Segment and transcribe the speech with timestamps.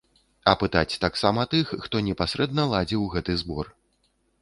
[0.53, 3.65] Апытаць таксама тых, хто непасрэдна ладзіў гэты збор.